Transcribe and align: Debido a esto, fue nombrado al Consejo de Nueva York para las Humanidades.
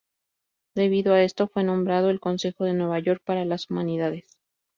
Debido 0.73 1.13
a 1.13 1.21
esto, 1.21 1.47
fue 1.47 1.63
nombrado 1.63 2.09
al 2.09 2.19
Consejo 2.19 2.63
de 2.63 2.73
Nueva 2.73 2.97
York 2.97 3.21
para 3.23 3.45
las 3.45 3.69
Humanidades. 3.69 4.39